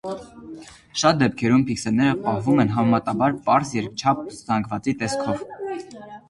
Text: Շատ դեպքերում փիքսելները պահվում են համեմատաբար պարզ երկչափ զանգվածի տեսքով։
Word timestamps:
Շատ 1.01 1.19
դեպքերում 1.23 1.65
փիքսելները 1.67 2.15
պահվում 2.23 2.61
են 2.63 2.71
համեմատաբար 2.77 3.37
պարզ 3.51 3.75
երկչափ 3.81 4.25
զանգվածի 4.39 4.97
տեսքով։ 5.05 5.47